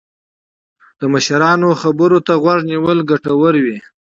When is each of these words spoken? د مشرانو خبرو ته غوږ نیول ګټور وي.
د 0.99 1.01
مشرانو 1.13 1.69
خبرو 1.81 2.17
ته 2.27 2.33
غوږ 2.41 2.59
نیول 2.71 2.99
ګټور 3.11 3.53
وي. 3.65 3.77